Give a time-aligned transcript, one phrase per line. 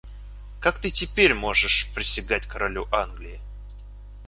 [0.59, 3.39] Как ты теперь можешь присягать королю Англии?